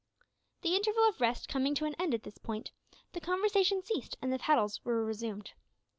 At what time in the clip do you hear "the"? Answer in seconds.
0.63-0.75, 3.11-3.21, 4.33-4.39